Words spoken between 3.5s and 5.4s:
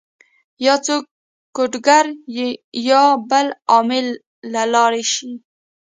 عامل له لاړ شي